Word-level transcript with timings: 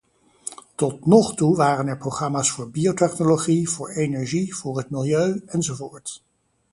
Tot 0.75 1.05
nog 1.05 1.35
toe 1.35 1.55
waren 1.55 1.87
er 1.87 1.97
programma's 1.97 2.51
voor 2.51 2.69
biotechnologie, 2.71 3.69
voor 3.69 3.89
energie, 3.89 4.55
voor 4.55 4.77
het 4.77 4.89
milieu, 4.89 5.41
enzovoort. 5.45 6.23